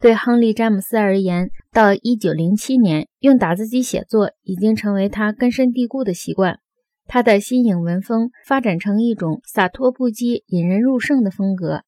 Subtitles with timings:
[0.00, 6.60] 对亨利·詹姆斯而言，到1907年，用打字机写作已经成为他根深蒂固的习惯。
[7.08, 11.82] 他的新颖文风发展成一种洒脱不羁、引人入胜的风格。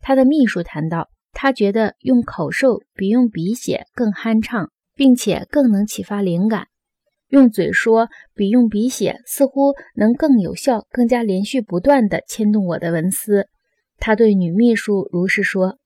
[0.00, 6.66] 他的秘书谈到，他觉得用口授比用笔写更酣畅，并且更能启发灵感。
[7.28, 13.46] 用嘴说比用笔写似乎能更有效、更加连续不断地牵动我的文思。
[13.98, 15.78] 他对女秘书如是说。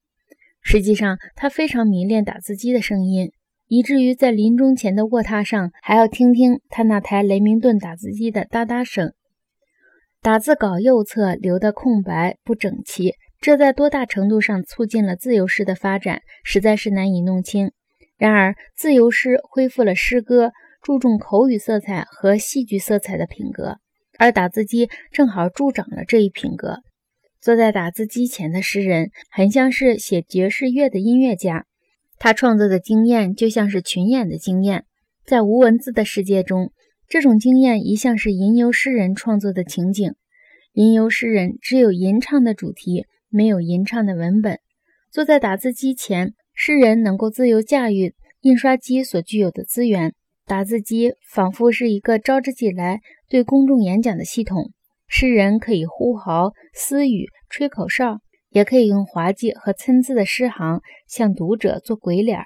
[0.69, 3.31] 实际上，他非常迷恋打字机的声音，
[3.69, 9.13] 以至于在临终前的卧榻上还要听听他那台雷明顿打字机的哒哒声。
[10.21, 17.71] 打字稿右侧留的空白不整齐，这在多大程度上促进了自由诗的发展，实在是难以弄清。
[18.19, 20.51] 然而，自由诗恢复了诗歌
[20.83, 23.77] 注重口语色彩和戏剧色彩的品格，
[24.19, 26.81] 而打字机正好助长了这一品格。
[27.47, 31.65] 坐在打字机前的诗人，很像是写爵士乐的音乐家。
[32.19, 34.85] 他创作的经验就像是群演的经验。
[35.25, 36.73] 在无文字的世界中，
[37.07, 40.13] 这种经验一向是吟游诗人创作的情景。
[40.73, 44.59] 吟游诗人只有吟唱的主题，没有吟唱的文本。
[45.13, 50.15] 坐在打字机前，诗人能够自由驾驭印刷机所具有的资源。
[50.47, 54.73] 打字机仿佛是一个招之即来对公众演讲的系统。
[55.09, 58.19] 诗人可以呼号、私语、吹口哨，
[58.51, 62.41] 也可以用滑稽和参差的诗行向读者做鬼脸，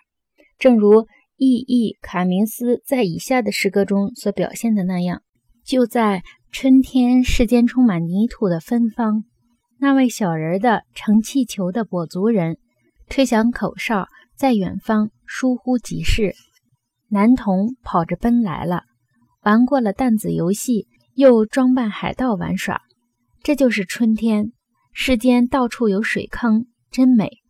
[0.59, 5.23] 正如意义卡明斯在以下的诗歌中所表现的那样：
[5.65, 6.23] 就在
[6.53, 9.25] 春天，世间充满泥土的芬芳，
[9.79, 12.59] 那位小人的乘气球的跛足人
[13.09, 16.35] 吹响口哨，在远方疏忽即逝。
[17.09, 18.83] 男童跑着奔来了，
[19.43, 20.87] 玩过了弹子游戏。
[21.21, 22.81] 又装扮海盗玩耍，
[23.43, 24.53] 这就是春天。
[24.95, 27.43] 世间到处有水坑，真美。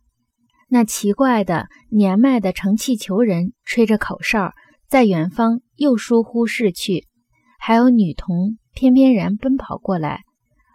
[0.67, 4.51] 那奇怪的年迈的乘气球人吹着口哨，
[4.89, 7.07] 在远方又疏忽逝去。
[7.59, 10.23] 还有女童翩翩然奔跑过来，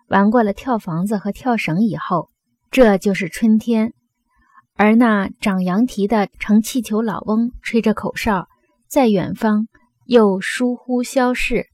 [0.09, 2.31] 玩过了跳房子和跳绳以后，
[2.70, 3.93] 这就是春天。
[4.75, 8.49] 而那长羊蹄的乘气球老翁吹着口哨，
[8.88, 9.69] 在远方
[10.06, 11.66] 又疏忽消逝。